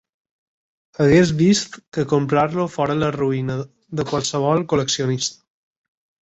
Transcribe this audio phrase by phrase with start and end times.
[1.03, 3.59] Hagués vist que comprar-lo fora la ruïna
[4.01, 5.41] de qualsevol col·leccionista.